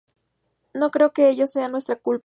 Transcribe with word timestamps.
No 0.73 0.89
creo 0.89 1.13
que 1.13 1.29
ellos 1.29 1.51
sean 1.51 1.73
nuestra 1.73 1.95
culpa. 1.95 2.19